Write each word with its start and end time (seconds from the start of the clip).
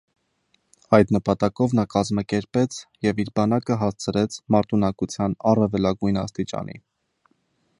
Այդ 0.97 1.11
նպատակով 1.15 1.75
նա 1.79 1.83
կազմակերպեց 1.95 2.77
և 3.07 3.21
իր 3.25 3.29
բանակը 3.41 3.77
հասցրեց 3.83 4.39
մարտունակության 4.57 5.37
առավելագույն 5.51 6.19
աստիճանի։ 6.23 6.79